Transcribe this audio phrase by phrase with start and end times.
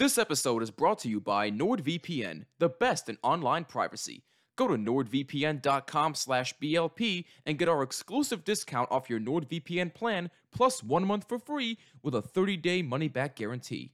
[0.00, 4.24] This episode is brought to you by NordVPN, the best in online privacy.
[4.56, 10.82] Go to nordvpn.com slash BLP and get our exclusive discount off your NordVPN plan plus
[10.82, 13.92] one month for free with a 30-day money-back guarantee.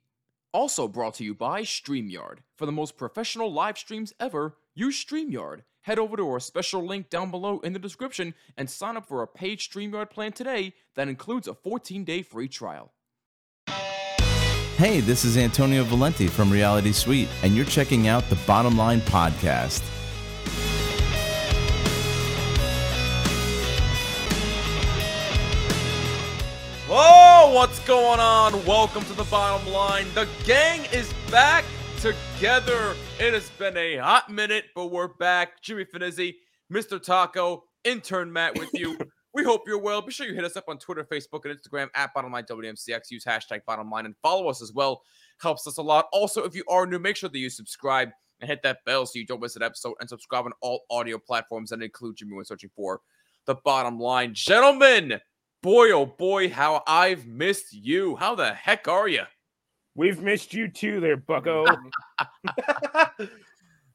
[0.52, 2.36] Also brought to you by StreamYard.
[2.54, 5.62] For the most professional live streams ever, use StreamYard.
[5.80, 9.22] Head over to our special link down below in the description and sign up for
[9.22, 12.92] a paid StreamYard plan today that includes a 14-day free trial.
[14.76, 19.00] Hey, this is Antonio Valenti from Reality Suite, and you're checking out the Bottom Line
[19.00, 19.80] Podcast.
[26.86, 28.62] Whoa, what's going on?
[28.66, 30.08] Welcome to the bottom line.
[30.14, 31.64] The gang is back
[32.02, 32.94] together.
[33.18, 35.62] It has been a hot minute, but we're back.
[35.62, 36.34] Jimmy Finizzi,
[36.70, 37.02] Mr.
[37.02, 38.98] Taco, intern Matt with you.
[39.36, 40.00] we hope you're well.
[40.00, 43.10] Be sure you hit us up on Twitter, Facebook, and Instagram at Bottomline WMCX.
[43.10, 45.02] Use hashtag Bottomline and follow us as well.
[45.42, 46.06] Helps us a lot.
[46.10, 48.08] Also, if you are new, make sure that you subscribe
[48.40, 51.18] and hit that bell so you don't miss an episode and subscribe on all audio
[51.18, 53.02] platforms that include Jimmy when searching for
[53.44, 54.32] the bottom line.
[54.32, 55.20] Gentlemen,
[55.62, 58.16] boy, oh boy, how I've missed you.
[58.16, 59.24] How the heck are you?
[59.94, 61.66] We've missed you too, there, Bucko.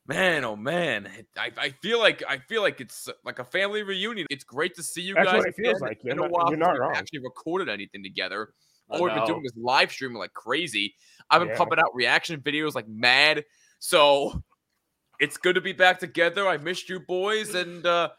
[0.07, 4.27] man, oh man, I, I feel like I feel like it's like a family reunion.
[4.29, 5.37] It's great to see you That's guys.
[5.39, 5.87] what it feels again.
[5.89, 6.03] like.
[6.03, 6.93] You're a not- while you're not wrong.
[6.95, 8.53] actually recorded anything together.
[8.89, 10.93] All we've been doing is live streaming like crazy.
[11.29, 11.57] I've been Yeah.
[11.57, 13.45] pumping out reaction videos like mad.
[13.79, 14.43] So
[15.19, 16.45] it's good to be back together.
[16.47, 18.09] I missed you boys, and uh,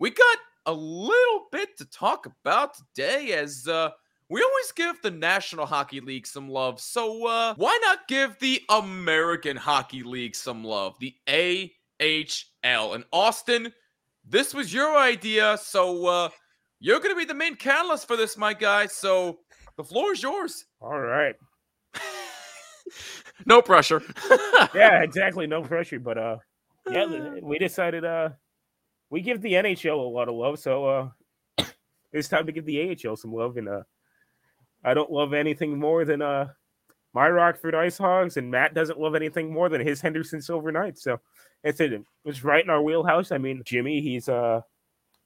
[0.00, 3.90] we got a little bit to talk about today as uh,
[4.28, 6.80] we always give the National Hockey League some love.
[6.80, 10.96] So uh, why not give the American Hockey League some love?
[11.00, 12.94] The AHL.
[12.94, 13.72] And Austin,
[14.28, 16.28] this was your idea, so uh,
[16.80, 18.86] you're going to be the main catalyst for this, my guy.
[18.86, 19.38] So
[19.76, 20.66] the floor is yours.
[20.80, 21.34] All right.
[23.46, 24.02] no pressure.
[24.74, 25.46] Yeah, exactly.
[25.46, 26.36] No pressure, but uh,
[26.90, 28.30] yeah, we decided uh,
[29.08, 31.64] we give the NHL a lot of love, so uh,
[32.12, 33.56] it's time to give the AHL some love.
[33.56, 33.82] And uh,
[34.88, 36.48] I don't love anything more than uh,
[37.12, 41.02] my Rockford Ice Hogs, and Matt doesn't love anything more than his Henderson Silver Knights.
[41.02, 41.20] So
[41.62, 42.02] it's it.
[42.24, 43.30] It's right in our wheelhouse.
[43.30, 44.62] I mean, Jimmy, he's uh,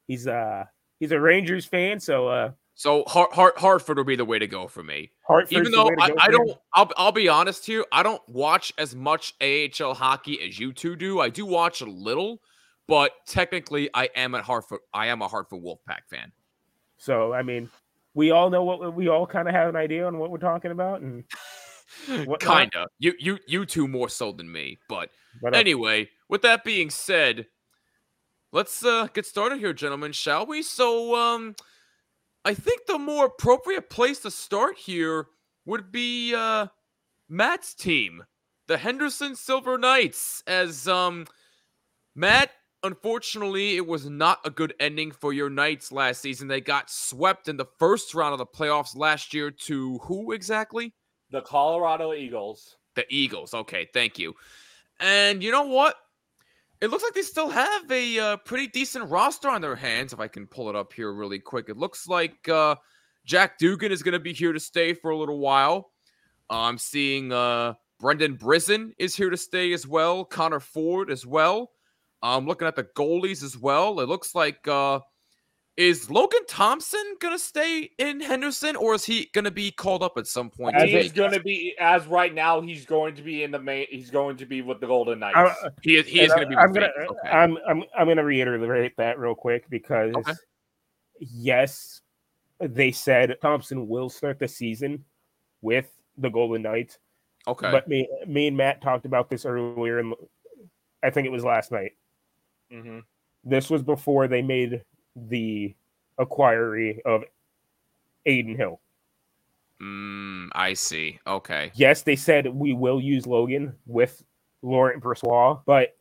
[0.09, 0.65] he's uh,
[0.99, 4.47] he's a Rangers fan, so uh, So Hart, Hart, Hartford will be the way to
[4.47, 5.13] go for me.
[5.27, 7.85] Hartford's Even though I, I don't, I'll, I'll be honest here.
[7.93, 11.21] I don't watch as much AHL hockey as you two do.
[11.21, 12.41] I do watch a little,
[12.89, 14.81] but technically, I am a Hartford.
[14.93, 16.33] I am a Hartford Wolfpack fan.
[16.97, 17.69] So I mean,
[18.15, 20.71] we all know what we all kind of have an idea on what we're talking
[20.71, 21.25] about, and
[22.07, 22.41] Whatnot.
[22.41, 22.87] Kinda.
[22.99, 24.79] You, you, you two more so than me.
[24.89, 27.47] But but, uh, anyway, with that being said,
[28.51, 30.63] let's uh, get started here, gentlemen, shall we?
[30.63, 31.55] So, um,
[32.45, 35.27] I think the more appropriate place to start here
[35.65, 36.67] would be uh,
[37.29, 38.25] Matt's team,
[38.67, 40.43] the Henderson Silver Knights.
[40.47, 41.27] As um,
[42.17, 42.51] Matt,
[42.83, 46.49] unfortunately, it was not a good ending for your Knights last season.
[46.49, 50.95] They got swept in the first round of the playoffs last year to who exactly?
[51.31, 52.77] The Colorado Eagles.
[52.95, 53.55] The Eagles.
[53.55, 54.35] Okay, thank you.
[55.01, 55.97] And you know what?
[56.81, 60.13] It looks like they still have a uh, pretty decent roster on their hands.
[60.13, 62.75] If I can pull it up here really quick, it looks like uh,
[63.25, 65.93] Jack Dugan is going to be here to stay for a little while.
[66.51, 70.25] I'm seeing uh, Brendan Brisson is here to stay as well.
[70.25, 71.71] Connor Ford as well.
[72.23, 74.01] I'm looking at the goalies as well.
[74.01, 75.01] It looks like uh,
[75.77, 80.03] is Logan Thompson going to stay in Henderson, or is he going to be called
[80.03, 80.77] up at some point?
[80.77, 82.61] As He's going to be as right now.
[82.61, 83.87] He's going to be in the main.
[83.91, 85.37] He's going to be with the Golden Knights.
[85.37, 86.57] I- He is, he and is going to be.
[86.57, 87.29] I'm gonna okay.
[87.29, 90.33] I'm I'm I'm gonna reiterate that real quick because Okay.
[91.19, 92.03] yes,
[92.61, 95.05] they said Thompson will start the season
[95.63, 96.99] with the Golden Knights,
[97.49, 97.71] okay.
[97.71, 100.15] but me me and Matt talked about this earlier, and
[101.03, 101.93] I think it was last night.
[102.73, 103.01] Hmm
[103.45, 104.83] This was before they made
[105.15, 105.75] the
[106.19, 107.25] acquiry of
[108.27, 108.81] Adin Hill.
[109.81, 111.19] Mm, I see.
[111.27, 111.73] Okay.
[111.75, 114.23] yes, they said we will use Logan with
[114.63, 115.97] Laurent Brossoit, but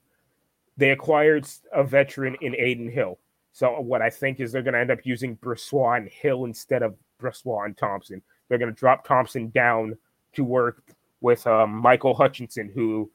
[0.77, 3.17] they acquired a veteran in Adin Hill.
[3.53, 6.83] So what I think is they're going to end up using Brossoit and Hill instead
[6.83, 8.21] of Brossoit and Thompson.
[8.47, 9.97] They're going to drop Thompson down
[10.33, 10.83] to work
[11.21, 13.12] with um, Michael Hutchinson, who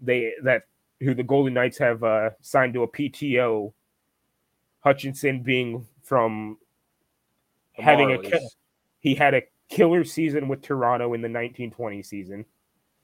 [0.00, 0.64] they that
[1.00, 3.72] who the Golden Knights have uh, signed to a PTO.
[4.80, 6.58] Hutchinson being from
[7.72, 8.32] having a Marlies.
[8.32, 8.48] ki-
[9.00, 12.44] he had a killer season with Toronto in the 1920 season.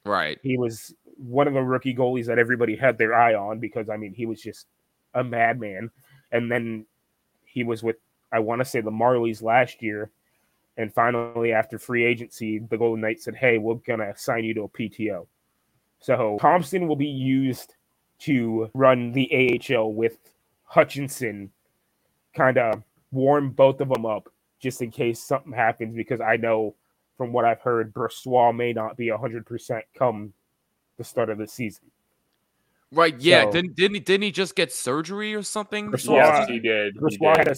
[0.04, 0.38] Right.
[0.42, 3.96] He was one of the rookie goalies that everybody had their eye on because I
[3.96, 4.66] mean he was just
[5.14, 5.90] a madman.
[6.32, 6.86] And then
[7.44, 7.96] he was with
[8.32, 10.10] I want to say the Marlies last year,
[10.76, 14.62] And finally, after free agency, the Golden Knights said, "Hey, we're gonna sign you to
[14.62, 15.26] a PTO."
[16.00, 17.74] So Thompson will be used
[18.20, 20.18] to run the AHL with
[20.64, 21.50] Hutchinson,
[22.34, 22.82] kind of
[23.12, 24.28] warm both of them up
[24.60, 25.94] just in case something happens.
[25.94, 26.74] Because I know
[27.16, 30.32] from what I've heard, Brossoit may not be hundred percent come
[30.96, 31.84] the start of the season.
[32.92, 33.18] Right?
[33.18, 33.44] Yeah.
[33.44, 35.90] So- didn't didn't he, didn't he just get surgery or something?
[35.90, 36.96] Brossoit- Yes, he did.
[37.08, 37.36] he did.
[37.36, 37.54] had a,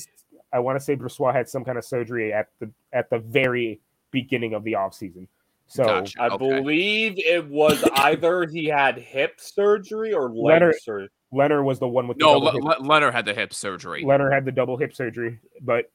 [0.52, 3.80] I want to say Brossoit had some kind of surgery at the at the very
[4.10, 5.26] beginning of the offseason.
[5.68, 6.22] So Gotcha.
[6.22, 6.36] I Okay.
[6.60, 11.08] believe it was either he had hip surgery or leg Leonard- surgery.
[11.32, 12.82] Leonard was the one with the No, double Le- hip.
[12.86, 14.04] Leonard had the hip surgery.
[14.04, 15.90] Leonard had the double hip surgery, but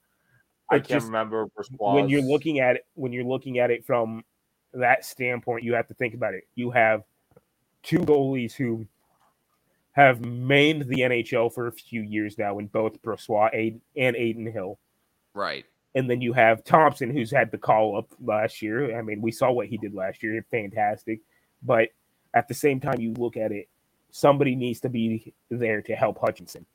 [0.70, 1.48] I can't just- remember.
[1.78, 4.24] when you're looking at it, when you're looking at it from
[4.74, 6.44] that standpoint, you have to think about it.
[6.56, 7.04] You have
[7.82, 8.86] two goalies who
[9.94, 14.80] have mained the NHL for a few years now in both Brossoit and Adin Hill.
[15.34, 15.66] Right.
[15.96, 18.98] And then you have Thompson, who's had the call up last year.
[18.98, 20.44] I mean, we saw what he did last year.
[20.50, 21.20] Fantastic.
[21.64, 21.90] But
[22.34, 23.68] at the same time, you look at it,
[24.10, 26.66] somebody needs to be there to help Hutchinson.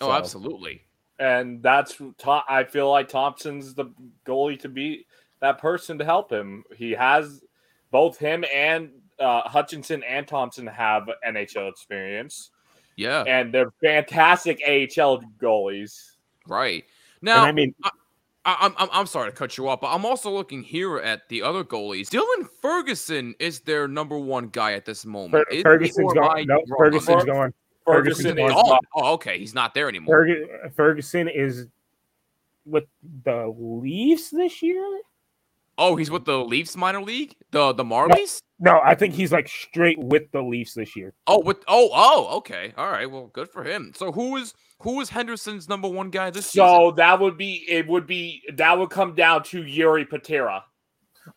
[0.00, 0.84] Oh, So- absolutely.
[1.18, 1.96] and that's
[2.26, 3.86] I feel like Thompson's the
[4.26, 5.06] goalie to be
[5.40, 6.64] that person to help him.
[6.76, 7.40] He has
[7.90, 8.90] both him and
[9.20, 12.50] uh, Hutchinson and Thompson have NHL experience,
[12.96, 13.22] Yeah.
[13.22, 16.16] and they're fantastic AHL goalies.
[16.48, 16.82] Right.
[17.20, 17.90] And Now, I mean, I,
[18.44, 21.42] I'm, I'm I'm sorry to cut you off, but I'm also looking here at the
[21.42, 22.08] other goalies.
[22.08, 25.32] Dylan Ferguson is their number one guy at this moment.
[25.46, 26.46] Fer- Is he, Ferguson's or gone.
[26.46, 26.78] No, wrong?
[26.78, 27.54] Ferguson's Fer- gone.
[27.86, 28.78] Ferguson Ferguson's is gone.
[28.94, 29.38] Oh, oh, okay.
[29.38, 30.26] He's not there anymore.
[30.26, 31.66] Ferg- Ferguson is
[32.66, 32.84] with
[33.24, 35.00] the Leafs this year.
[35.76, 38.40] Oh, he's with the Leafs minor league, the the Marlies.
[38.60, 41.12] No, I think he's like straight with the Leafs this year.
[41.26, 43.10] Oh, with oh oh okay, all right.
[43.10, 43.92] Well, good for him.
[43.94, 46.68] So who is who is Henderson's number one guy this season?
[46.68, 47.88] So that would be it.
[47.88, 50.62] Would be that would come down to Yuri Patera.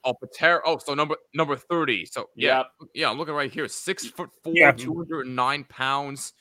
[0.03, 0.61] Oh, Patera.
[0.65, 2.05] Oh, so number number thirty.
[2.05, 2.89] So yeah, Yep.
[2.94, 3.09] yeah.
[3.09, 3.67] I'm looking right here.
[3.67, 4.71] Six foot four, Yeah.
[4.73, 6.33] two hundred and nine pounds.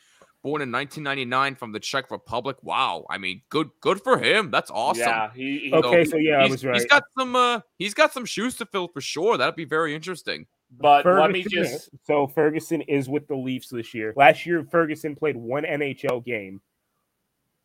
[0.42, 2.56] Born in 1999 from the Czech Republic.
[2.62, 3.04] Wow.
[3.10, 4.52] I mean, good good for him.
[4.52, 5.00] That's awesome.
[5.00, 6.88] Yeah, he, he Okay, so yeah, I he's, was He's right.
[6.88, 9.36] got some uh he's got some shoes to fill for sure.
[9.36, 10.46] That'd be very interesting.
[10.78, 14.12] but let me just so Ferguson is with the Leafs this year.
[14.16, 16.60] Last year, Ferguson played one NHL game,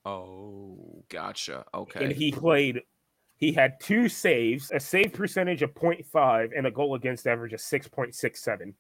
[0.06, 1.66] Oh, gotcha.
[1.74, 2.06] Okay.
[2.06, 2.82] and he played.
[3.38, 7.60] He had two saves, a save percentage of 0.5, and a goal against average of
[7.60, 8.74] 6.67.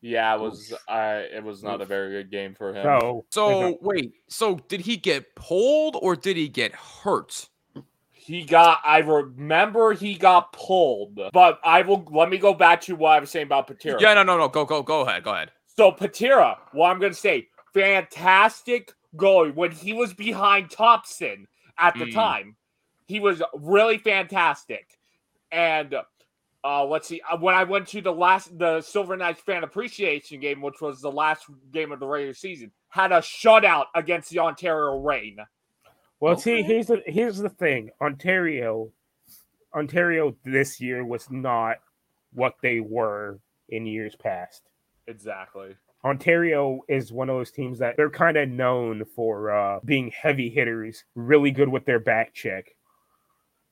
[0.00, 2.82] yeah, it was uh, it was not a very good game for him.
[2.82, 7.48] So, So wait, so did he get pulled or did he get hurt?
[8.10, 8.80] He got.
[8.84, 12.04] I remember he got pulled, but I will.
[12.10, 14.00] Let me go back to what I was saying about Patera.
[14.00, 14.48] Yeah, no, no, no.
[14.48, 15.22] Go, go, go ahead.
[15.22, 15.52] Go ahead.
[15.66, 21.46] So Patera, what I'm going to say, fantastic goalie when he was behind Thompson
[21.78, 22.14] at the Mm.
[22.14, 22.56] time.
[23.06, 24.98] He was really fantastic,
[25.52, 25.94] and
[26.64, 27.20] uh, let's see.
[27.30, 31.00] uh, When I went to the last, the Silver Knights fan appreciation game, which was
[31.00, 35.38] the last game of the regular season, had a shutout against the Ontario Reign.
[36.18, 37.90] well, see, here's the here's the thing.
[38.00, 38.90] Ontario,
[39.74, 41.76] Ontario this year was not
[42.32, 43.38] what they were
[43.68, 44.62] in years past.
[45.06, 45.76] Exactly.
[46.04, 50.48] Ontario is one of those teams that they're kind of known for uh, being heavy
[50.50, 52.66] hitters, really good with their back check.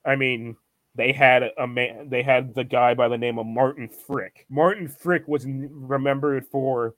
[0.05, 0.57] I mean,
[0.97, 4.31] they had a man, they had the guy by the name of Martin Frk.
[4.51, 6.95] Martin Frk was n- remembered for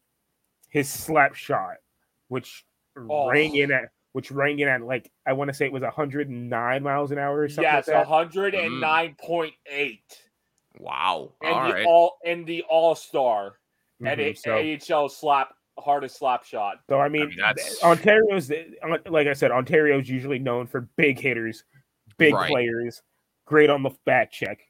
[0.71, 1.77] his slap shot,
[2.29, 2.65] which
[2.99, 3.29] Oh.
[3.29, 6.83] rang in at which rang in at like I want to say it was 109
[6.83, 7.65] miles an hour or something.
[7.65, 8.07] Yes, like that.
[8.07, 10.23] hundred and nine point eight,
[10.79, 11.35] Wow.
[11.43, 11.87] and All the right.
[11.87, 13.59] all and the All Star
[14.01, 16.79] and Mhm, a so- AHL slap hardest slap shot.
[16.89, 18.51] So I mean, mean, that's- Ontario's
[19.09, 21.65] like I said, Ontario's usually known for big hitters,
[22.17, 22.49] big Right.
[22.51, 23.03] players,
[23.45, 24.61] great on the back check.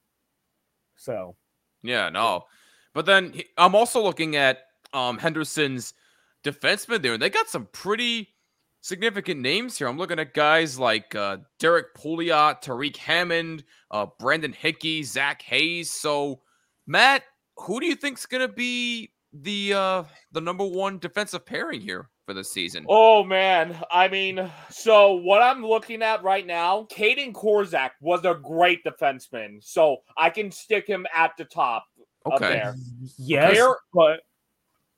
[0.97, 1.37] So
[1.83, 2.47] Yeah, no.
[2.95, 5.95] But then I'm also looking at um Henderson's
[6.42, 8.35] defensemen there, and they got some pretty
[8.80, 9.88] significant names here.
[9.88, 15.90] I'm looking at guys like uh, Derrick Pouliot, Tariq Hammond, uh, Brandon Hickey, Zach Hayes.
[15.90, 16.42] So,
[16.87, 17.25] Matt,
[17.56, 22.34] who do you think's gonna be the uh the number one defensive pairing here for
[22.34, 22.84] this season?
[22.88, 28.34] Oh man, I mean, so what I'm looking at right now, Kaedan Korczak was a
[28.34, 31.84] great defenseman, so I can stick him at the top
[32.26, 32.54] okay.
[32.54, 32.74] there.
[33.18, 34.20] yes, Where- but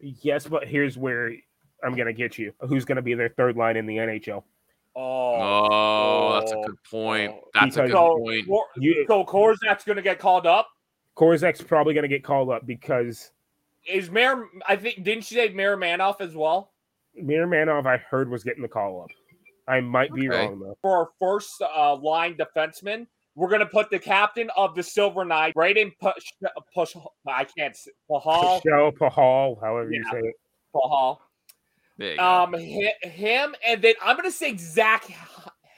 [0.00, 1.32] yes, but here's where
[1.84, 2.52] I'm gonna get you.
[2.68, 4.44] Who's gonna be their third line in the NHL?
[4.96, 7.34] Oh, Oh, that's a oh, good point.
[7.54, 8.48] That's a good so, point.
[8.76, 10.68] You, so Korczak's gonna get called up.
[11.16, 13.30] Korczak's probably gonna get called up because
[13.88, 14.44] Is Mayor?
[14.66, 16.72] I think didn't you say Miromanov as well
[17.20, 19.10] Miromanov, I heard was getting the call up.
[19.66, 20.36] I might be Okay.
[20.38, 20.78] wrong though.
[20.82, 23.06] for our first uh, line defenseman?
[23.34, 26.32] we're gonna put the captain of the Silver Knight, Braden Push,
[26.74, 30.10] Push I can't say Pahal, Show Pahal, however you Yeah.
[30.10, 30.34] say it.
[30.74, 31.18] Pahal.
[31.98, 32.24] There you go.
[32.24, 35.04] Um, him, and then I'm gonna say Zach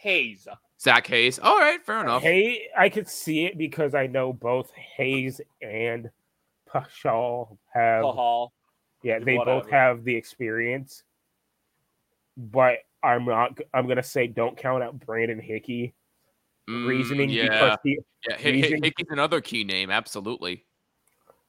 [0.00, 0.48] Hayes.
[0.80, 1.38] Zach Hayes.
[1.38, 2.22] All right, fair enough.
[2.22, 6.08] Hey, I could see it because I know both Hayes and
[6.72, 8.04] Pashal have.
[8.04, 8.48] Pahal.
[9.02, 11.02] Yeah, they both have the experience,
[12.36, 13.58] but I'm not.
[13.72, 15.94] I'm gonna say don't count out Brandon Hickey.
[16.68, 17.98] Mm, reasoning yeah, because he,
[18.28, 18.36] yeah.
[18.36, 19.90] Hi- Hi- reason- Hickey's another key name.
[19.90, 20.64] Absolutely.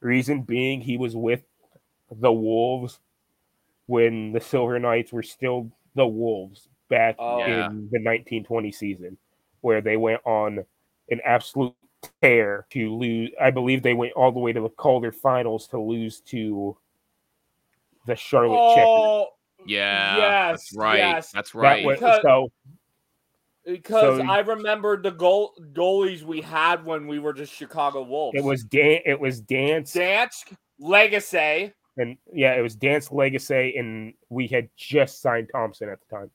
[0.00, 1.44] reason being he was with
[2.10, 2.98] the Wolves
[3.86, 7.38] when the Silver Knights were still the Wolves back Oh.
[7.38, 7.66] Yeah.
[7.70, 9.16] in the 1920 season,
[9.60, 10.64] where they went on
[11.10, 11.74] an absolute
[12.20, 13.30] tear to lose.
[13.40, 16.76] I believe they went all the way to the Calder Finals to lose to
[18.06, 18.84] the Charlotte Checkers.
[18.88, 19.28] Oh,
[19.64, 20.16] Yeah.
[20.16, 20.98] Yes, That's right.
[20.98, 21.30] yes.
[21.32, 21.84] That's That right.
[21.84, 22.48] was, Because- so
[23.64, 28.36] because So- I remember the goal goalies we had when we were just Chicago Wolves.
[28.36, 29.02] it was Dan.
[29.06, 31.72] It was Dance Dansk, Lagacé.
[31.96, 36.30] and yeah, it was Dansk Lagacé, and we had just signed Thompson at the time.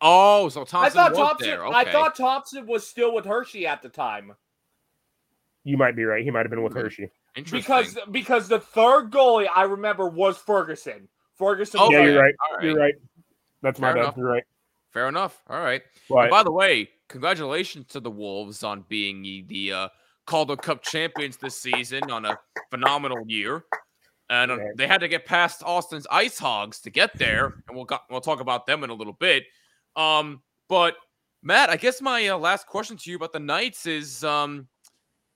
[0.00, 1.48] oh, so Thompson I thought was Thompson.
[1.50, 1.66] there.
[1.66, 4.34] I thought Thompson was still with Hershey at the time
[5.64, 6.24] You might be right.
[6.24, 6.74] He might have been with.
[6.74, 7.10] Hershey.
[7.36, 7.60] Interesting.
[7.60, 11.08] because because the third goalie I remember was Ferguson.
[11.36, 11.78] Ferguson.
[11.80, 12.34] Oh, yeah, you're right.
[12.50, 12.80] All You're right.
[12.82, 12.94] right.
[13.62, 14.00] That's my Fair bad.
[14.02, 14.16] enough.
[14.16, 14.44] You're right.
[14.92, 15.42] Fair enough.
[15.48, 15.82] All right.
[15.82, 19.88] And But by the way, congratulations to the Wolves on being the, the uh,
[20.26, 22.38] Calder Cup champions this season on a
[22.70, 23.64] phenomenal year.
[24.30, 27.86] And uh, they had to get past Austin's Ice Hogs to get there, and we'll
[27.86, 29.44] got, we'll talk about them in a little bit.
[29.96, 30.96] Um, but
[31.42, 34.68] Matt, I guess my uh, last question to you about the Knights is, um,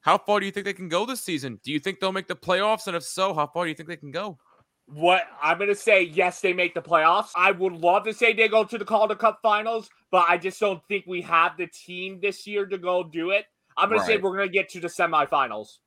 [0.03, 1.59] how far do you think they can go this season?
[1.63, 3.89] Do you think they'll make the playoffs, and if so, how far do you think
[3.89, 4.39] they can go?
[4.87, 7.31] What I'm gonna say, yes, they make the playoffs.
[7.37, 10.61] I would love to say they go to the Calder Cup Finals, but I just
[10.61, 13.47] don't think we have the team this year to go do it.
[13.77, 15.79] I'm gonna say we're gonna get to the semifinals.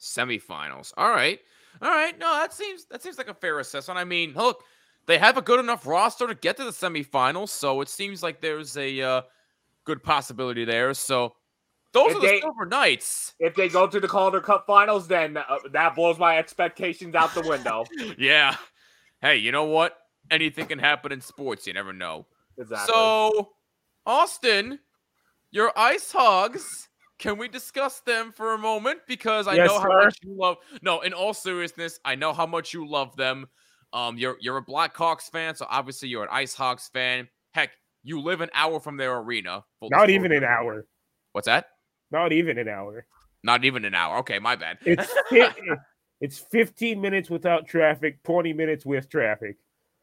[0.00, 0.94] semifinals.
[0.96, 1.40] All right.
[1.82, 2.18] All right.
[2.18, 3.98] No, that seems that seems like a fair assessment.
[3.98, 4.64] I mean, look,
[5.06, 8.40] they have a good enough roster to get to the semifinals, so it seems like
[8.40, 9.22] there's a uh,
[9.84, 10.94] good possibility there.
[10.94, 11.34] So
[11.92, 13.34] those If are the they- Silver Knights.
[13.40, 17.34] If they go to the Calder Cup Finals, then uh, that blows my expectations out
[17.34, 17.84] the window.
[18.18, 18.56] yeah.
[19.20, 19.96] Hey, you know what?
[20.30, 21.66] Anything can happen in sports.
[21.66, 22.26] You never know.
[22.58, 22.92] exactly.
[22.92, 23.50] So,
[24.06, 24.78] Austin,
[25.50, 26.88] your Ice Hogs.
[27.18, 29.00] Can we discuss them for a moment?
[29.08, 30.04] Because I Yes, know how sir.
[30.04, 30.58] much you love.
[30.82, 33.48] No, in all seriousness, I know how much you love them.
[33.92, 37.26] Um, you're you're a Blackhawks fan, so obviously you're an Ice Hogs fan.
[37.54, 37.70] Heck,
[38.04, 39.64] you live an hour from their arena.
[39.80, 40.86] full not even an hour.
[41.32, 41.66] What's that?
[42.10, 43.06] Not even an hour.
[43.42, 44.18] Not even an hour.
[44.18, 44.78] Okay, my bad.
[44.84, 45.12] It's
[46.20, 49.56] it's 15 minutes without traffic, 20 minutes with traffic.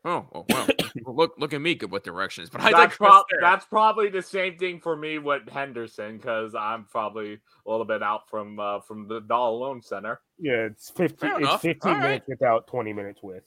[0.06, 0.68] oh, oh, well,
[1.06, 3.40] look look at me good with directions, but I that's, digress prob- there.
[3.42, 8.02] that's probably the same thing for me with Henderson because I'm probably a little bit
[8.04, 10.22] out from uh, from the Dollar Loan Center.
[10.40, 11.18] Yeah, it's 15.
[11.18, 11.62] Fair It's enough.
[11.62, 12.04] 15 All right.
[12.08, 13.44] minutes without 20 minutes with.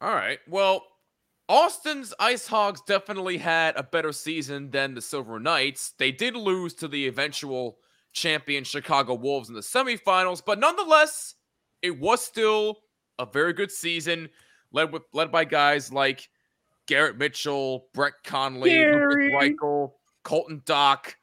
[0.00, 0.38] All right.
[0.48, 0.84] Well,
[1.48, 5.92] Austin's Ice Hogs definitely had a better season than the Silver Knights.
[5.98, 7.78] They did lose to the eventual
[8.16, 11.34] champion Chicago Wolves in the semifinals, but nonetheless,
[11.82, 12.78] it was still
[13.18, 14.28] a very good season,
[14.72, 16.28] led with led by guys like
[16.86, 19.30] Garrett Mitchell, Brett Connolly, Gary.
[19.32, 19.92] Lukas Reichel,
[20.24, 21.14] Colton Dach,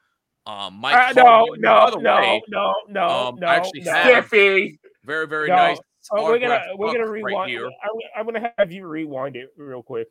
[0.46, 0.94] um, Mike.
[0.94, 3.80] Uh, no, Hardman, who, by no, the no, way, no, no, um, no, I actually
[3.82, 3.92] no.
[3.92, 4.78] have- Stiffy.
[5.04, 5.56] very very No.
[5.56, 5.78] nice.
[6.12, 7.58] Oh, we're gonna we're gonna book right rewind.
[7.82, 10.06] I'm, I'm gonna have you rewind it real quick.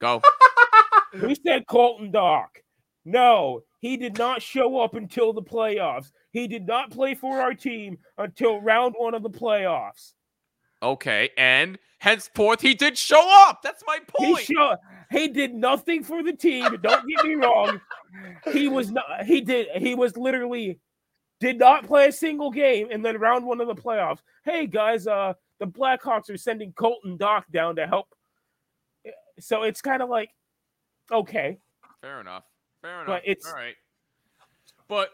[0.00, 0.20] Go.
[1.12, 2.48] Who said Colton Dach?
[3.04, 6.10] No, he did not show up until the playoffs.
[6.32, 10.14] He did not play for our team until round one of the playoffs.
[10.82, 13.62] Okay, and henceforth he did show up.
[13.62, 14.44] That's my He point.
[14.46, 14.76] show,
[15.10, 16.64] he did nothing for the team.
[16.82, 17.80] Don't get me wrong.
[18.52, 19.24] He was not.
[19.24, 19.68] He did.
[19.76, 20.78] He was literally
[21.40, 22.88] did not play a single game.
[22.90, 24.18] And then round one of the playoffs.
[24.44, 28.06] Hey guys, uh, the Blackhawks are sending Colton Dach down to help.
[29.40, 30.30] So it's kind of like,
[31.12, 31.58] okay,
[32.00, 32.44] Fair enough.
[32.88, 33.06] Fair enough.
[33.06, 33.74] But it's- all right.
[34.88, 35.10] But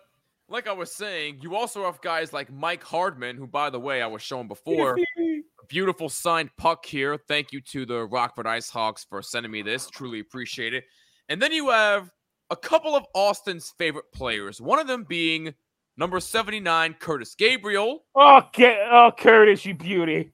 [0.49, 4.01] like I was saying, you also have guys like Mike Hardman, who, by the way,
[4.01, 4.97] I was showing before.
[5.69, 7.17] Beautiful signed puck here.
[7.17, 9.89] Thank you to the Rockford Ice Hogs for sending me this.
[9.89, 10.85] Truly appreciate it.
[11.29, 12.11] And then you have
[12.51, 14.61] a couple of Austin's favorite players.
[14.61, 15.55] One of them being
[15.97, 18.05] number 79, Curtis Gabriel.
[18.15, 20.33] oh, get, oh, Curtis, you beauty.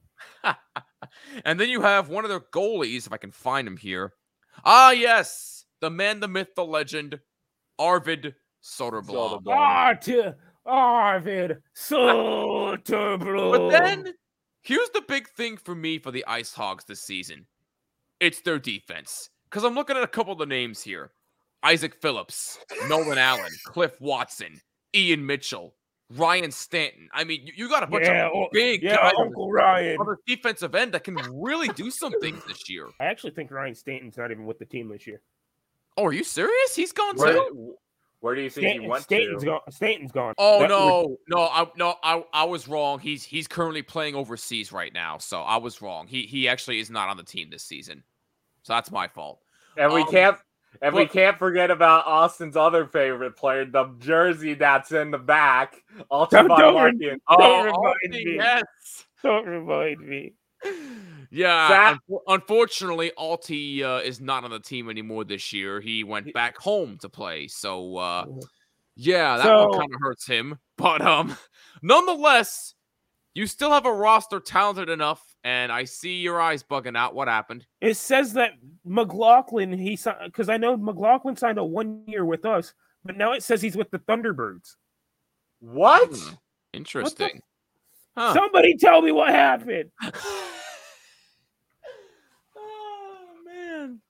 [1.45, 4.13] and then you have one of their goalies, if I can find him here.
[4.65, 7.21] Ah, yes, the man, the myth, the legend,
[7.81, 9.43] Arvid Soderblom.
[9.43, 10.35] Soderblom.
[10.67, 13.51] Arvid Soderblom.
[13.53, 14.13] But then
[14.63, 17.47] here's the big thing for me for the Ice Hogs this season.
[18.21, 19.31] It's their defense.
[19.45, 21.11] Because I'm looking at a couple of the names here.
[21.63, 22.59] Isaak Phillips,
[22.89, 24.61] Nolan Allen, Cliff Watson,
[24.95, 25.75] Ian Mitchell,
[26.17, 27.09] Ryan Stanton.
[27.13, 29.97] I mean, you, you got a bunch Yeah, of big Yeah, guys on Uncle Ryan.
[29.99, 32.89] the defensive end that can really do some things this year.
[33.01, 35.21] I actually think Ryan Stanton's not even with the team this year.
[35.97, 36.75] Oh, are you serious?
[36.75, 37.75] He's gone Where, too.
[38.21, 39.47] where do you think he went Stanton's to?
[39.47, 39.61] gone.
[39.71, 40.35] Stanton's gone.
[40.39, 42.99] Oh That was- no, no, I no, I, I was wrong.
[43.01, 46.07] He's he's currently playing overseas right now, so I was wrong.
[46.07, 48.03] He he actually is not on the team this season,
[48.63, 49.41] so that's my fault.
[49.77, 50.37] And we Um, can't
[50.83, 55.83] and we can't forget about Austin's other favorite player, the jersey that's in the back.
[55.97, 57.21] Don't- Ultimate don't Larkin.
[57.29, 58.35] Oh, remind Austin, me.
[58.37, 58.65] yes.
[59.23, 60.35] Don't remind me.
[61.31, 65.81] Yeah, Zach- unfo- unfortunately, Alti uh, is not on the team anymore this year.
[65.81, 68.25] He went back home to play, so uh,
[68.97, 70.59] yeah, that So- kind of hurts him.
[70.77, 71.37] But um,
[71.83, 72.75] nonetheless,
[73.35, 77.15] you still have a roster talented enough, and I see your eyes bugging out.
[77.15, 77.67] What happened?
[77.83, 78.53] It says that
[78.85, 82.73] McLaughlin, he signed because I know McLaughlin signed a one year with us,
[83.05, 84.77] but now it says he's with the Thunderbirds.
[85.61, 86.09] What?
[86.09, 86.35] Hmm,
[86.73, 87.41] Interesting.
[88.17, 88.33] Huh.
[88.33, 89.91] Somebody tell me what happened.
[92.57, 94.01] oh man,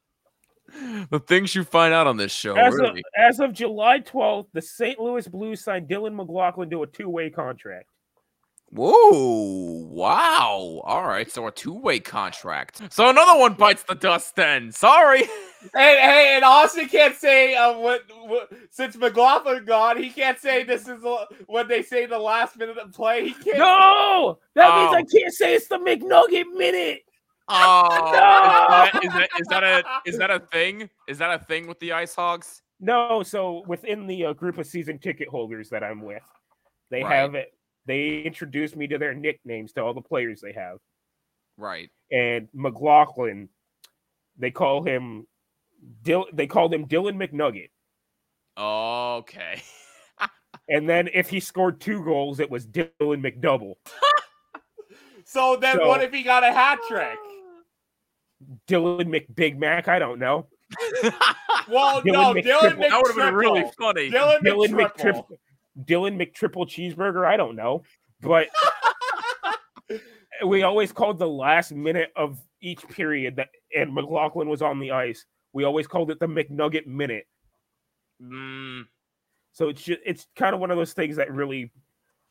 [1.11, 2.55] the things you find out on this show.
[2.55, 3.01] as, really.
[3.01, 4.99] of, as of July 12th, the St.
[4.99, 7.87] Louis Blues signed Dylan McLaughlin to a two way contract.
[8.73, 9.89] Whoa!
[9.91, 10.81] Wow.
[10.85, 11.29] All right.
[11.31, 12.81] So a two-way contract.
[12.93, 14.37] So another one bites the dust.
[14.37, 15.25] Then sorry.
[15.75, 20.63] Hey, hey, and Austin can't say uh, what, what since McLaughlin gone, he can't say
[20.63, 21.03] this is
[21.49, 23.29] what they say the last minute of play.
[23.29, 23.59] He can't.
[23.59, 24.97] No, that means Oh.
[24.97, 27.03] I can't say it's the McNugget minute.
[27.53, 30.89] Oh, is, that, is, that, is that a is that a thing?
[31.09, 32.63] Is that a thing with the Ice Hogs?
[32.81, 36.23] No, so within the uh, group of season ticket holders that I'm with,
[36.91, 37.13] they Right.
[37.15, 37.53] have it.
[37.87, 40.79] They introduced me to their nicknames to all the players they have.
[41.59, 41.91] Right.
[42.11, 43.49] And McLaughlin,
[44.39, 45.27] they call him
[46.03, 47.71] Dil- they called him Dylan McNugget.
[48.59, 49.63] Okay.
[50.69, 53.75] And then if he scored two goals, it was Dylan McDouble.
[55.25, 57.17] So then, So- what if he got a hat trick?
[58.69, 60.47] Dylan McBig Mac, I don't know.
[61.69, 62.45] Well, Dylan no, McTriple.
[62.45, 64.11] Dylan that would have been really funny.
[64.11, 65.25] Dylan, Dylan McTriple.
[65.25, 65.39] McTriple.
[65.85, 67.83] Dylan McTriple cheeseburger, I don't know.
[68.21, 68.49] But
[70.45, 74.91] we always called the last minute of each period that and McLaughlin was on the
[74.91, 75.25] ice.
[75.53, 77.27] We always called it the McNugget minute.
[78.23, 78.87] Mm,
[79.53, 81.71] So it's just, it's kind of one of those things that really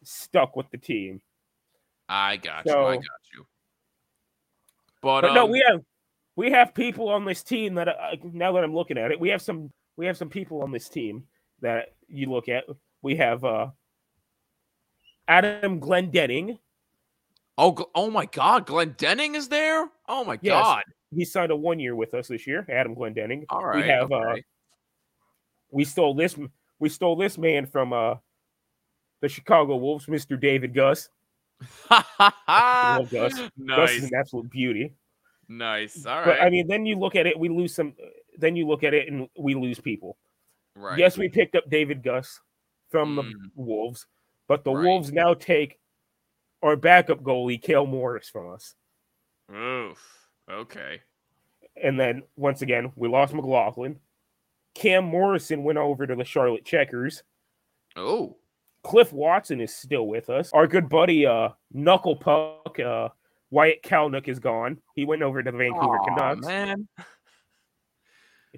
[0.04, 1.22] stuck with the team.
[2.08, 2.74] I got you.
[2.74, 3.46] I got you.
[5.02, 5.82] But, But no, um, we have
[6.40, 9.28] we have people on this team that uh, now that I'm looking at it, we
[9.28, 11.24] have some we have some people on this team
[11.62, 12.64] that you look at.
[13.02, 13.68] We have uh
[15.28, 16.58] Adam Clendening.
[17.58, 19.90] oh, oh my God, Clendening is there.
[20.08, 20.64] Oh my Yes.
[20.64, 20.84] God.
[21.14, 22.66] He signed a one year with us this year.
[22.70, 23.44] Adam Clendening.
[23.50, 23.84] All right.
[23.84, 24.36] we have uh
[25.72, 26.38] we stole this
[26.80, 28.16] we stole this man from uh
[29.20, 30.40] the Chicago Wolves, Mr.
[30.40, 31.10] David Gust.
[31.90, 33.34] Gus.
[33.68, 34.94] Gus is an absolute beauty.
[35.50, 36.06] Nice.
[36.06, 36.26] All right.
[36.26, 37.94] But I mean, then you look at it, we lose some.
[38.38, 40.18] Then you look at it, and we lose people.
[40.76, 40.98] right.
[40.98, 42.40] Yes, we picked up David Gust
[42.90, 43.34] from the Mm.
[43.56, 44.06] Wolves,
[44.48, 44.86] but the Right.
[44.86, 45.78] Wolves now take
[46.62, 48.76] our backup goalie, Cale Morris, from us.
[49.54, 50.28] Oof.
[50.50, 51.02] Okay.
[51.82, 54.00] And then once again, we lost McLaughlin.
[54.76, 57.24] Cam Morrison went over to the Charlotte Checkers.
[57.96, 58.38] Oh.
[58.84, 60.52] Cliff Watson is still with us.
[60.54, 63.10] Our good buddy, uh, Knuckle Puck, uh,
[63.52, 64.78] Wyatt Kalynuk is gone.
[64.96, 66.46] He went over to the Vancouver Aw, Canucks.
[66.48, 66.88] man.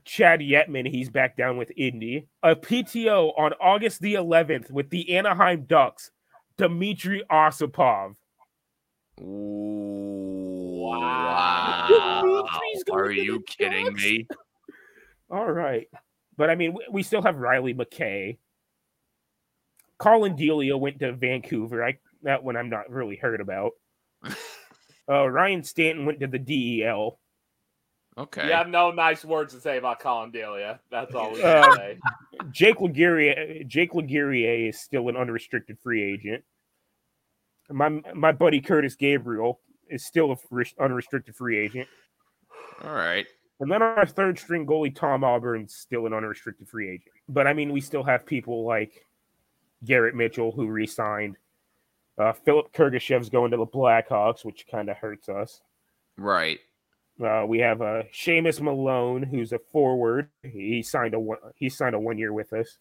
[0.05, 2.27] Chad Yetman, he's back down with Indy.
[2.43, 6.11] A PTO on August the 11th with the Anaheim Ducks,
[6.57, 8.15] Dmitry Osipov.
[10.81, 11.87] Wow.
[12.21, 14.03] Dimitri's Are you kidding Ducks?
[14.03, 14.27] me?
[15.29, 15.87] All right.
[16.37, 18.37] But I mean, we- we still have Riley McKay.
[19.99, 21.83] Collin Delia went to Vancouver.
[21.83, 23.71] I that one I'm not really heard about.
[25.11, 27.19] Uh, Ryan Stanton went to the DEL.
[28.17, 28.45] Okay.
[28.47, 30.79] You have no nice words to say about Collin Delia.
[30.89, 31.97] That's all we Uh, say.
[32.51, 36.43] Jake Laguerre, Jake Laguerre is still an unrestricted free agent.
[37.69, 41.87] My my buddy Curtis Gabriel is still a free, unrestricted free agent.
[42.83, 43.25] All right.
[43.59, 47.11] And then our third string goalie Tom Aubrun's still an unrestricted free agent.
[47.29, 49.05] But I mean, we still have people like
[49.85, 51.37] Garrett Mitchell who re-signed.
[52.21, 55.61] Uh, Philipp Kurashev's going to the Blackhawks, which kind of hurts us.
[56.17, 56.59] Right.
[57.23, 60.29] Uh, we have uh, Seamus Malone, who's a forward.
[60.43, 62.77] He signed a one, he signed a one year with us.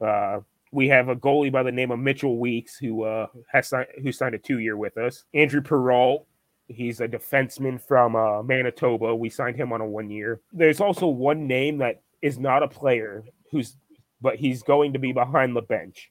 [0.00, 0.40] Uh,
[0.72, 4.10] we have a goalie by the name of Mitchell Weeks, who uh, has signed, who
[4.10, 5.24] signed a two year with us.
[5.34, 6.26] Andrew Perrault,
[6.68, 9.14] he's a defenseman from uh, Manitoba.
[9.14, 10.40] We signed him on a one year.
[10.52, 13.76] There's also one name that is not a player who's
[14.20, 16.10] but he's going to be behind the bench,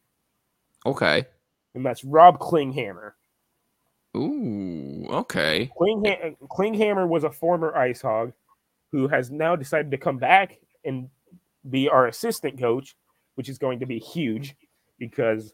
[0.86, 1.26] Okay.
[1.76, 3.14] And that's Rob Klinghammer.
[4.16, 5.08] Ooh.
[5.10, 5.72] Okay.
[5.78, 8.32] Klingham- Klinghammer was a former Ice Hog
[8.92, 11.10] who has now decided to come back and
[11.70, 12.96] be our assistant coach,
[13.36, 14.56] which is going to be huge
[15.00, 15.54] because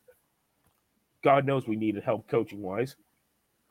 [1.24, 2.96] God knows we needed help coaching wise.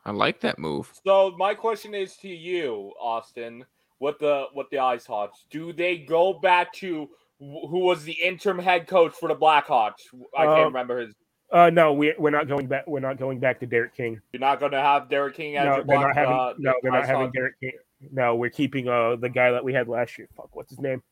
[0.06, 0.90] I like that move.
[1.04, 3.64] So my question is to you, Austin.
[3.98, 8.58] What the what the Ice Hogs do they go back to who was the interim
[8.58, 10.06] head coach for the Blackhawks?
[10.36, 11.14] I can't Um, remember his.
[11.50, 12.86] Uh, no, we, we're not going back.
[12.86, 14.20] We're not going back to Derek King.
[14.32, 16.34] You're not going to have Derek King as No, your they're black, not having.
[16.34, 17.72] uh, no, they're not Ice having Derek King.
[18.12, 20.28] No, we're keeping uh the guy that we had last year.
[20.36, 21.02] Fuck, what's his name?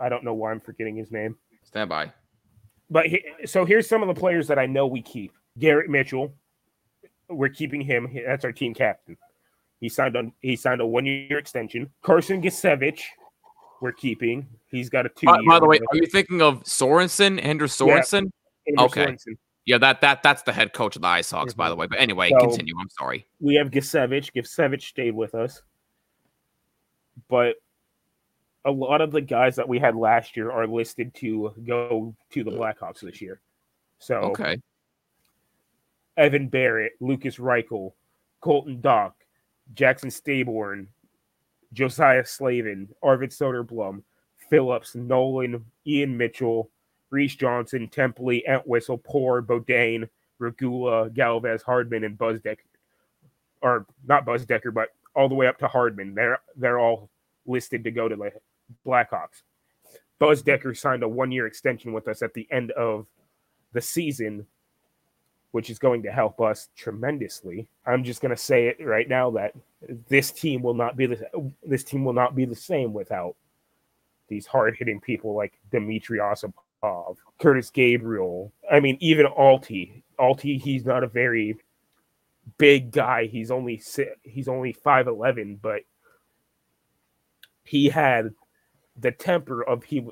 [0.00, 1.36] I don't know why I'm forgetting his name.
[1.64, 2.12] Stand by.
[2.90, 5.32] But he, so here's some of the players that I know we keep.
[5.58, 6.32] Garrett Mitchell,
[7.28, 8.06] we're keeping him.
[8.08, 9.16] He- That's our team captain.
[9.80, 10.32] He signed on.
[10.40, 11.90] He signed a one year extension.
[12.02, 13.00] Carson Gicewicz,
[13.80, 14.46] we're keeping.
[14.68, 15.26] He's got a two.
[15.26, 18.00] By, by the way, are you thinking of Sorensen, Anders Yeah.
[18.00, 18.30] Sorensen?
[18.78, 19.16] okay.
[19.64, 21.70] Yeah, that that that's the head coach of the Ice Hogs, by mm-hmm.
[21.70, 21.86] the way.
[21.86, 22.74] But anyway, So- continue.
[22.80, 23.26] I'm sorry.
[23.40, 24.32] We have Gicewicz.
[24.34, 25.62] Gicewicz stayed with us,
[27.28, 27.56] but
[28.64, 32.44] a lot of the guys that we had last year are listed to go to
[32.44, 33.40] the Blackhawks this year.
[33.98, 34.58] So Okay.
[36.16, 37.92] Evan Barrett, Lukas Reichel,
[38.40, 39.12] Colton Dach,
[39.74, 40.88] Jackson Staborn,
[41.72, 44.02] Josiah Slavin, Arvid Soderblom,
[44.50, 46.70] Phillips, Nolan, Ian Mitchell,
[47.10, 52.62] Reese Johnson, Templey, Entwistle, Poor, Bodane, Regula, Galvas, Hardman, and Buzz Decker.
[53.60, 56.14] Or not Buzz Decker, but all the way up to Hardman.
[56.14, 57.10] They're they're all
[57.46, 58.30] listed to go to the
[58.86, 59.42] Blackhawks.
[60.18, 63.06] Buzz Decker signed a one year extension with us at the end of
[63.72, 64.46] the season
[65.52, 67.68] which is going to help us tremendously.
[67.86, 69.54] I'm just going to say it right now that
[70.08, 73.36] this team will not be the this team will not be the same without
[74.28, 78.52] these hard hitting people like Dmitry Osipov, Curtis Gabriel.
[78.70, 80.02] I mean, even Alti.
[80.18, 81.56] Alti, he's not a very
[82.58, 83.26] big guy.
[83.26, 83.80] He's only
[84.22, 85.82] he's only five eleven, but
[87.64, 88.34] he had
[88.96, 90.04] the temper of he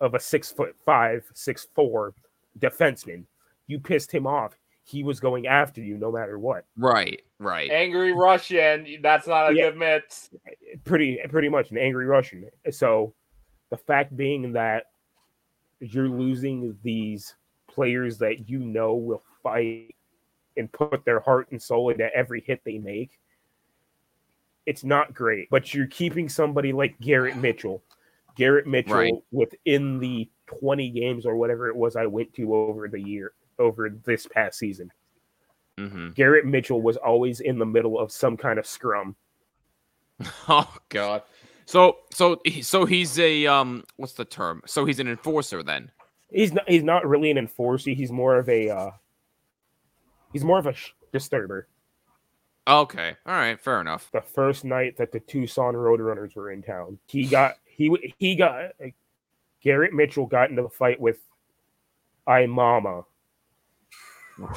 [0.00, 2.12] of a six foot five, six four
[2.58, 3.24] defenseman.
[3.66, 4.52] You pissed him off
[4.86, 6.64] he was going after you no matter what.
[6.76, 7.20] Right.
[7.40, 7.68] Right.
[7.72, 8.86] Angry Russian.
[9.02, 9.70] That's not a Yeah.
[9.70, 10.30] good mix.
[10.84, 12.48] Pretty pretty much an angry Russian.
[12.70, 13.12] So
[13.70, 14.92] the fact being that
[15.80, 17.34] you're losing these
[17.66, 19.96] players that you know will fight
[20.56, 23.18] and put their heart and soul into every hit they make,
[24.66, 25.50] it's not great.
[25.50, 27.82] But you're keeping somebody like Garrett Mitchell.
[28.36, 29.12] Garrett Mitchell Right.
[29.32, 33.90] within the 20 games or whatever it was I went to over the year over
[33.90, 34.90] this past season.
[35.78, 39.16] hmm Garrett Mitchell was always in the middle of some kind of scrum.
[40.48, 41.22] Oh God.
[41.66, 44.62] So so so he's a um what's the term?
[44.66, 45.90] So he's an enforcer then.
[46.30, 47.90] He's not he's not really an enforcer.
[47.90, 48.90] He's more of a uh
[50.32, 51.68] he's more of a sh- disturber.
[52.68, 53.14] Okay.
[53.26, 53.60] All right.
[53.60, 54.10] Fair enough.
[54.12, 58.72] The first night that the Tucson Roadrunners were in town, he got he he got
[59.60, 61.18] Garrett Mitchell got into a fight with
[62.26, 63.04] I Mama,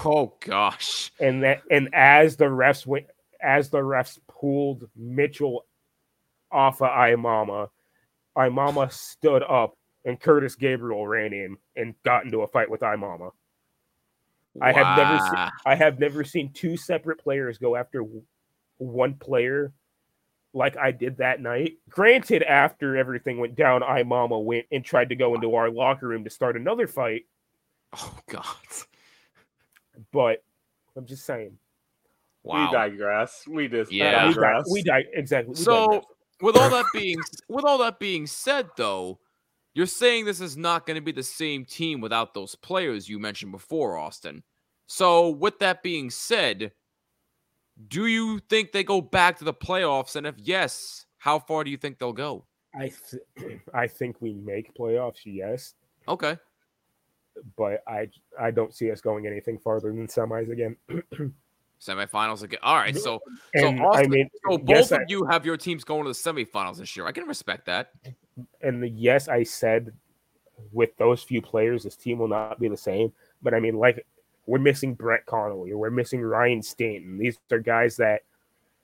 [0.05, 1.11] Oh gosh.
[1.19, 3.05] and that and as the refs went
[3.41, 5.65] as the refs pulled Mitchell
[6.51, 7.69] off of I Mama,
[8.35, 12.83] I Mama stood up and Curtis Gabriel ran in and got into a fight with
[12.83, 13.29] I Mama.
[14.61, 18.03] I have never seen- I have never seen two separate players go after
[18.77, 19.71] one player
[20.53, 21.77] like I did that night.
[21.89, 26.07] Granted, after everything went down, I Mama went and tried to go into our locker
[26.07, 27.25] room to start another fight,
[27.93, 28.45] Oh God.
[30.11, 30.43] But
[30.95, 31.57] I'm just saying.
[32.43, 32.67] Wow.
[32.67, 33.43] We digress.
[33.47, 34.27] We just Yeah.
[34.27, 34.65] we, di- digress.
[34.71, 35.51] we died exactly.
[35.51, 36.03] we So digress.
[36.41, 37.19] with all that being
[37.49, 39.19] with all that being said though,
[39.73, 43.19] you're saying this is not going to be the same team without those players you
[43.19, 44.43] mentioned before, Austin.
[44.87, 46.71] So with that being said,
[47.87, 51.71] do you think they go back to the playoffs and if yes, how far do
[51.71, 52.45] you think they'll go?
[52.73, 52.91] I
[53.37, 55.75] th- I think we make playoffs, yes,
[56.07, 56.37] Okay.
[57.57, 60.75] But I I don't see us going anything farther than semis again.
[61.81, 62.59] Semifinals again.
[62.61, 62.95] All right.
[62.95, 63.21] So
[63.53, 66.09] And I Austin- mean, so both yes, of I- you have your teams going to
[66.09, 67.05] the semifinals this year.
[67.07, 67.91] I can respect that.
[68.61, 69.93] and the, yes, I said
[70.73, 73.13] with those few players, this team will not be the same.
[73.41, 74.05] But I mean, like
[74.45, 77.17] we're missing Brett Connolly or we're missing Ryan Stanton.
[77.17, 78.23] These are guys that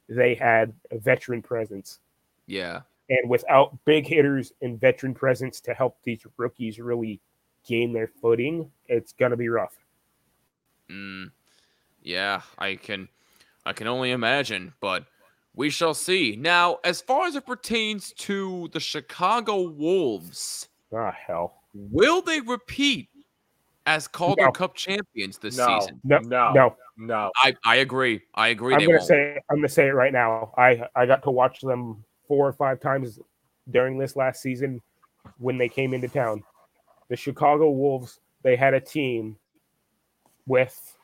[0.07, 1.99] they had a veteran presence,
[2.47, 2.81] Yeah.
[3.09, 7.19] and without big hitters and veteran presence to help these rookies really
[7.67, 9.75] gain their footing, it's gonna be rough.
[10.89, 11.31] Mm,
[12.01, 13.07] yeah, I can
[13.65, 15.05] I can only imagine, but
[15.55, 16.35] we shall see.
[16.35, 21.63] Now, as far as it pertains to the Chicago Wolves, Ah, hell.
[21.73, 23.09] Will they repeat
[23.85, 24.51] as Calder No.
[24.51, 25.79] Cup champions this No.
[25.79, 25.99] season?
[26.03, 26.51] No, No.
[26.53, 26.75] no.
[26.97, 27.31] No.
[27.43, 28.21] I, I agree.
[28.35, 28.73] I agree.
[28.73, 29.07] I'm they gonna won't.
[29.07, 30.53] say I'm gonna say it right now.
[30.57, 33.19] I I got to watch them four or five times
[33.71, 34.81] during this last season
[35.37, 36.41] when they came into town.
[37.07, 39.37] The Chicago Wolves, they had a team
[40.47, 40.97] with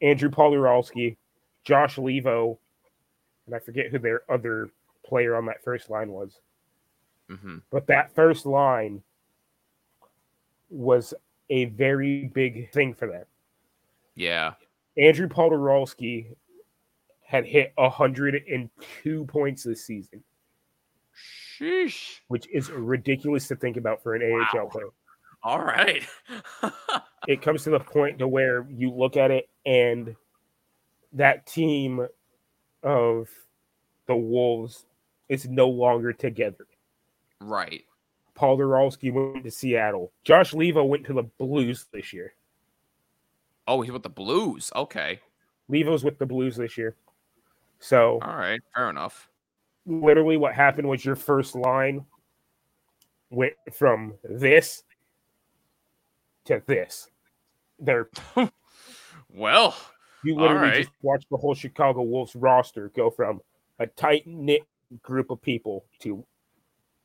[0.00, 1.16] Andrew Poturalski,
[1.64, 2.58] Josh Leivo,
[3.46, 4.70] and I forget who their other
[5.04, 6.40] player on that first line was.
[7.28, 7.62] Mhm.
[7.70, 9.02] But that first line
[10.70, 11.14] was
[11.50, 13.26] a very big thing for them.
[14.14, 14.54] Yeah.
[14.96, 16.36] Andrew Poturalski
[17.22, 20.24] had hit 102 points this season,
[21.14, 22.20] Sheesh.
[22.28, 24.88] which is ridiculous to think about for an AHL player.
[25.42, 26.02] All right.
[27.26, 30.16] It comes to the point to where you look at it and
[31.12, 32.06] that team
[32.82, 33.28] of
[34.06, 34.86] the Wolves
[35.28, 36.66] is no longer together.
[37.40, 37.84] right.
[38.34, 40.10] Poturalski went to Seattle.
[40.24, 42.32] Josh Leivo went to the Blues this year.
[43.66, 44.72] Oh, he's with the Blues.
[44.74, 45.20] Okay.
[45.70, 46.96] Leivo's with the Blues this year.
[47.78, 48.60] So All right.
[48.74, 49.28] Fair enough.
[49.84, 52.06] literally what happened was your first line
[53.28, 54.84] went from this
[56.48, 57.08] to this.
[57.78, 58.08] They're
[59.30, 59.76] Well,
[60.24, 60.76] you literally right.
[60.78, 63.40] just watch the whole Chicago Wolves roster go from
[63.78, 64.62] a tight knit
[65.02, 66.24] group of people to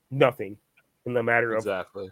[0.09, 0.57] nothing
[1.05, 2.09] in the matter of Exactly.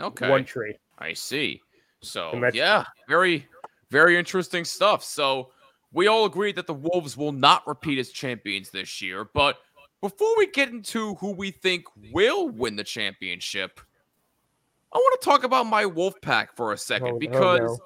[0.00, 0.30] okay.
[0.30, 0.78] one trade.
[0.98, 1.60] I see.
[2.00, 3.46] So yeah, very,
[3.90, 5.04] very interesting stuff.
[5.04, 5.50] So
[5.92, 9.26] we all agree that the Wolves will not repeat as champions this year.
[9.34, 9.58] But
[10.00, 13.80] before we get into who we think will win the championship,
[14.94, 17.78] I want to talk about my Wolf Pack for a second Oh, oh, because no.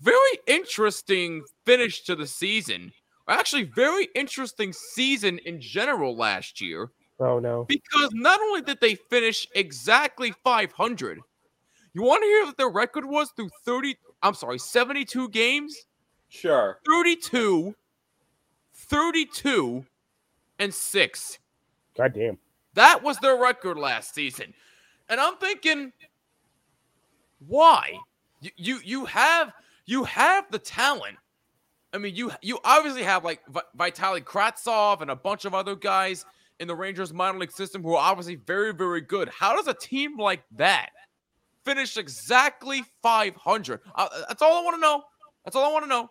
[0.00, 2.92] very interesting finish to the season.
[3.28, 7.64] Actually, very interesting season in general last year Oh no.
[7.64, 11.20] because not only did they finish exactly 500,
[11.92, 15.76] you want to hear what their record was through 30, I'm sorry, 72 games?
[16.28, 16.78] Sure.
[16.86, 17.74] 32,
[18.74, 19.84] 32,
[20.58, 21.38] and 6.
[21.96, 22.38] God damn.
[22.74, 24.54] That was their record last season.
[25.08, 25.92] And I'm thinking,
[27.46, 27.98] why?
[28.40, 29.52] You you, you have
[29.86, 31.16] you have the talent.
[31.92, 35.74] I mean, you you obviously have like Vi- Vitaly Kravtsov and a bunch of other
[35.74, 36.24] guys
[36.60, 39.28] in the Rangers minor league system who are obviously very very good.
[39.28, 40.90] How does a team like that
[41.64, 43.80] finish exactly 500?
[43.94, 45.02] Uh, that's all I want to know.
[45.44, 46.10] That's all I want to know.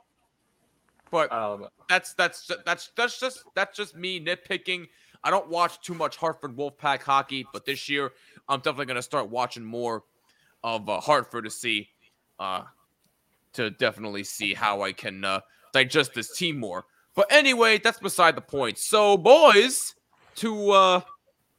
[1.12, 4.88] But Um, that's that's that's that's just that's just me nitpicking.
[5.24, 8.12] I don't watch too much Hartford Wolfpack hockey, but this year
[8.50, 10.04] I'm definitely going to start watching more
[10.64, 11.90] of uh, Hartford to see,
[12.40, 12.64] uh,
[13.54, 15.42] to definitely see how I can uh,
[15.74, 16.86] digest this team more.
[17.16, 18.78] But anyway, that's beside the point.
[18.78, 19.96] So, boys,
[20.36, 21.02] to uh,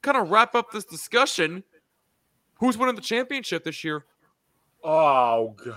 [0.03, 1.65] kind of wrap up this discussion,
[2.61, 4.05] who's winning the championship this year?
[4.85, 5.77] oh god.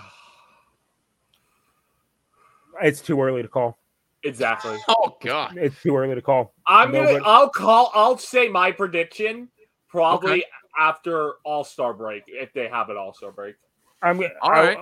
[2.83, 3.77] It's too early to call.
[4.23, 4.77] Exactly.
[4.87, 6.53] Oh God, It's too early to call.
[6.67, 7.19] I'm gonna.
[7.23, 7.91] I'll call.
[7.93, 9.49] I'll say my prediction
[9.89, 10.45] probably
[10.79, 13.55] after All Star break if they have an All Star break.
[14.01, 14.77] I'm gonna All I'll, right.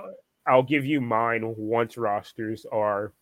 [0.46, 3.12] I'll give you mine once rosters are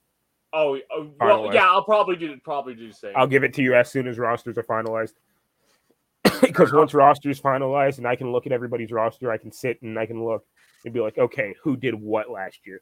[0.53, 1.67] Oh, uh, well, yeah.
[1.67, 2.35] I'll probably do.
[2.43, 3.13] Probably do the same.
[3.15, 5.13] I'll give it to you as soon as rosters are finalized.
[6.41, 9.99] because once rosters finalized and I can look at everybody's roster, I can sit and
[9.99, 10.45] I can look
[10.85, 12.81] and be like, okay, who did what last year?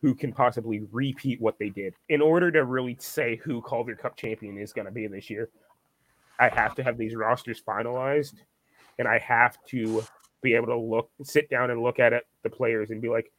[0.00, 1.94] Who can possibly repeat what they did?
[2.08, 5.48] In order to really say who Calder Cup champion is going to be this year,
[6.40, 8.34] I have to have these rosters finalized
[8.98, 10.04] and I have to
[10.42, 13.32] be able to look, sit down and look at it, the players and be like,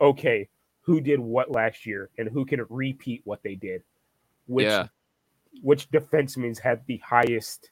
[0.00, 0.48] okay,
[0.80, 3.82] who did what last year and who can repeat what they did?
[4.46, 4.88] Which Yeah.
[5.62, 7.70] which defensemen had the highest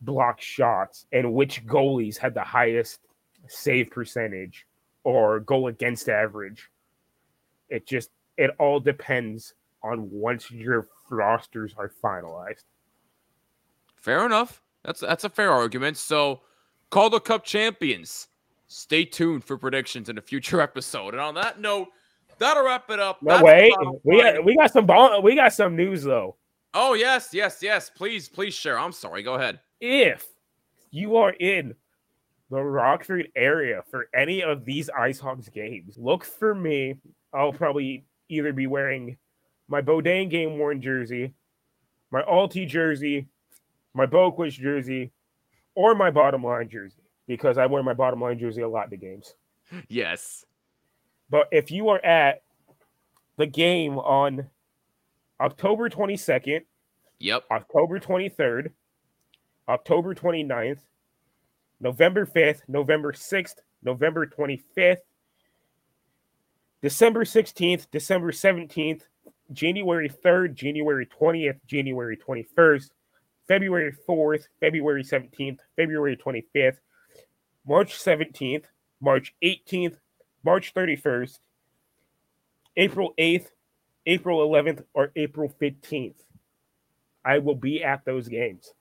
[0.00, 3.00] block shots and which goalies had the highest
[3.46, 4.66] save percentage
[5.04, 6.70] or goal against average.
[7.68, 12.64] It just it all depends on once your rosters are finalized.
[13.96, 14.62] Fair enough.
[14.84, 15.96] That's that's a fair argument.
[15.96, 16.40] So,
[16.90, 18.28] Calder Cup champions.
[18.68, 21.14] Stay tuned for predictions in a future episode.
[21.14, 21.88] And on that note,
[22.38, 23.22] that'll wrap it up.
[23.22, 23.72] No That's way.
[24.04, 26.36] We got, we got some bon- we got some news though.
[26.74, 27.90] Oh yes, yes, yes.
[27.90, 28.78] Please, please share.
[28.78, 29.22] I'm sorry.
[29.22, 29.60] Go ahead.
[29.80, 30.26] If
[30.90, 31.74] you are in
[32.50, 36.96] the Rockford area for any of these Ice Hogs games, look for me.
[37.32, 39.16] I'll probably either be wearing
[39.68, 41.34] my Bodine game worn jersey,
[42.10, 43.28] my Alti jersey,
[43.94, 45.12] my Boqvist jersey,
[45.74, 48.96] or my bottom line jersey because I wear my bottom line jersey a lot to
[48.96, 49.34] games.
[49.88, 50.44] Yes.
[51.28, 52.42] But if you are at
[53.36, 54.48] the game on
[55.40, 56.62] October 22nd,
[57.20, 57.44] Yep.
[57.50, 58.70] October 23rd,
[59.68, 60.80] October 29th,
[61.78, 64.98] November 5th, November 6th, November 25th,
[66.82, 69.02] December 16th, December 17th,
[69.52, 72.90] January 3rd, January 20th, January 21st,
[73.50, 76.76] February 4th, February 17th, February 25th,
[77.66, 78.66] March 17th,
[79.00, 79.96] March 18th,
[80.44, 81.40] March 31st,
[82.76, 83.48] April 8th,
[84.06, 86.14] April 11th, or April 15th.
[87.24, 88.72] I will be at those games.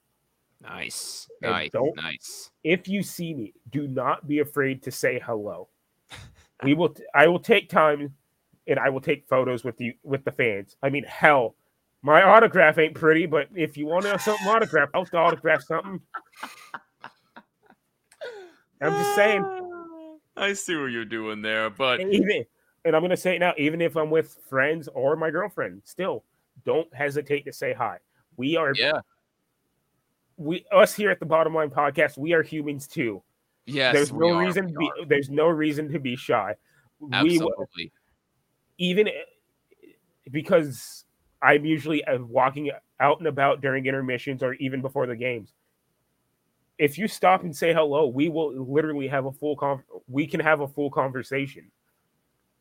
[0.61, 1.27] Nice.
[1.41, 1.71] And Nice.
[1.95, 2.51] Nice.
[2.63, 5.67] If you see me, do not be afraid to say hello.
[6.63, 8.13] We will I will take time
[8.67, 10.75] and I will take photos with you with the fans.
[10.83, 11.55] I mean, hell,
[12.01, 15.99] my autograph ain't pretty, but if you want to have something autographed, I'll autograph something.
[18.81, 19.43] I'm just saying,
[20.37, 22.45] I see what you're doing there, but and even
[22.85, 26.23] and I'm gonna say it now, even if I'm with friends or my girlfriend, still
[26.65, 27.97] don't hesitate to say hi.
[28.37, 29.01] We are yeah.
[30.37, 33.21] we us here at the bottom line podcast, we are humans too.
[33.65, 33.93] Yes.
[33.93, 36.55] there's no are, reason to be there's no reason to be shy.
[36.99, 37.91] We Absolutely.
[38.77, 39.11] even eh,
[40.31, 41.03] because
[41.41, 45.53] I'm usually walking out and about during intermissions or even before the games.
[46.77, 50.39] If you stop and say hello, we will literally have a full con- we can
[50.39, 51.71] have a full conversation.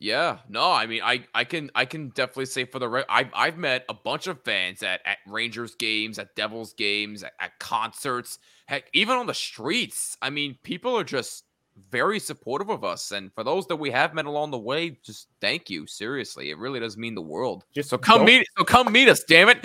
[0.01, 3.31] Yeah, no, I mean, I, I can, I can definitely say for the, re- I've,
[3.33, 7.59] I've met a bunch of fans at, at Rangers games, at Devils games, at, at
[7.59, 10.15] concerts, heck, even on the streets.
[10.21, 11.43] I mean, people are just
[11.89, 15.27] very supportive of us, and for those that we have met along the way, just
[15.41, 15.87] thank you.
[15.87, 17.65] Seriously, it really does mean the world.
[17.73, 19.59] Just So come meet, so come meet us, damn it.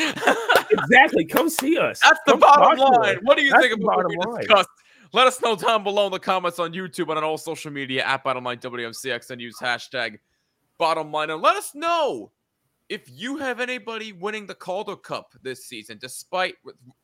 [0.70, 1.24] Exactly.
[1.24, 2.00] Come see us.
[2.00, 3.18] That's the Come bottom line.
[3.22, 4.40] What do you That's think about what we line.
[4.40, 4.68] discussed?
[5.12, 8.05] Let us know down below in the comments on YouTube and on all social media
[8.05, 10.18] at Bottom Line WMCX and use hashtag
[10.79, 11.31] Bottom Line.
[11.31, 12.33] And let us know
[12.88, 16.57] if you have anybody winning the Calder Cup this season, despite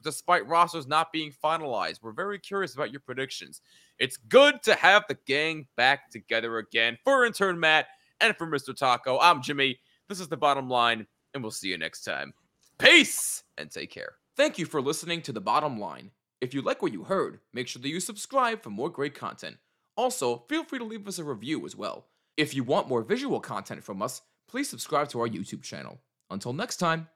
[0.03, 2.01] despite rosters not being finalized.
[2.03, 3.61] We're very curious about your predictions.
[3.99, 6.99] It's good to have the gang back together again.
[7.05, 7.87] For intern Matt
[8.21, 8.77] and for Mr.
[8.77, 9.79] Taco, I'm Jimmy.
[10.09, 12.35] This is the Bottom Line, and we'll see you next time.
[12.79, 14.15] Peace and take care.
[14.37, 16.11] Thank you for listening to The Bottom Line.
[16.41, 19.57] If you like what you heard, make sure that you subscribe for more great content.
[19.97, 22.07] Also, feel free to leave us a review as well.
[22.37, 26.01] If you want more visual content from us, please subscribe to our YouTube channel.
[26.31, 27.09] Until next time,